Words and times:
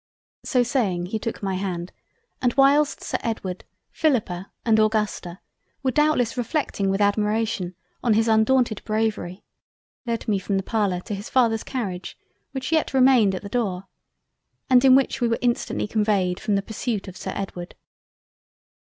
So 0.43 0.63
saying, 0.63 1.05
he 1.05 1.19
took 1.19 1.43
my 1.43 1.53
hand 1.53 1.91
and 2.41 2.55
whilst 2.55 3.03
Sir 3.03 3.19
Edward, 3.21 3.65
Philippa, 3.91 4.51
and 4.65 4.79
Augusta 4.79 5.41
were 5.83 5.91
doubtless 5.91 6.35
reflecting 6.35 6.89
with 6.89 7.01
admiration 7.01 7.75
on 8.03 8.15
his 8.15 8.27
undaunted 8.27 8.81
Bravery, 8.83 9.43
led 10.07 10.27
me 10.27 10.39
from 10.39 10.57
the 10.57 10.63
Parlour 10.63 11.01
to 11.01 11.13
his 11.13 11.29
Father's 11.29 11.63
Carriage 11.63 12.17
which 12.51 12.71
yet 12.71 12.95
remained 12.95 13.35
at 13.35 13.43
the 13.43 13.47
Door 13.47 13.87
and 14.71 14.83
in 14.83 14.95
which 14.95 15.21
we 15.21 15.27
were 15.27 15.37
instantly 15.39 15.85
conveyed 15.87 16.39
from 16.39 16.55
the 16.55 16.63
pursuit 16.63 17.07
of 17.07 17.15
Sir 17.15 17.33
Edward. 17.35 17.75